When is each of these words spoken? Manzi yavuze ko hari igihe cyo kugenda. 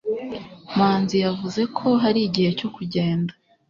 Manzi 0.77 1.15
yavuze 1.25 1.61
ko 1.77 1.87
hari 2.03 2.19
igihe 2.27 2.49
cyo 2.59 2.69
kugenda. 2.75 3.31